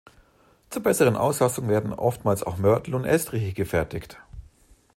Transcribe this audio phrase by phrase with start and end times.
[0.71, 4.17] Zur besseren Auslastung werden oftmals auch Mörtel und Estriche gefertigt.